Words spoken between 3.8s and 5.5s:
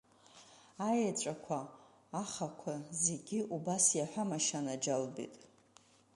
иаҳәамашь анаџьалбеит…